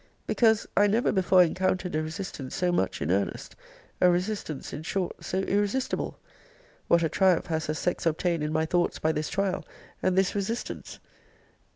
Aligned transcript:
because, 0.25 0.65
I 0.75 0.87
never 0.87 1.11
before 1.11 1.43
encountered 1.43 1.93
a 1.95 2.01
resistance 2.01 2.55
so 2.55 2.71
much 2.71 3.03
in 3.03 3.11
earnest: 3.11 3.55
a 4.01 4.09
resistance, 4.09 4.73
in 4.73 4.81
short, 4.81 5.23
so 5.23 5.41
irresistible. 5.41 6.17
What 6.87 7.03
a 7.03 7.07
triumph 7.09 7.45
has 7.45 7.67
her 7.67 7.75
sex 7.75 8.07
obtained 8.07 8.41
in 8.41 8.51
my 8.51 8.65
thoughts 8.65 8.97
by 8.97 9.11
this 9.11 9.29
trial, 9.29 9.63
and 10.01 10.17
this 10.17 10.33
resistance? 10.33 10.97